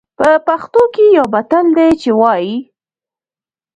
[0.17, 2.55] په پښتو کې يو متل دی چې وايي.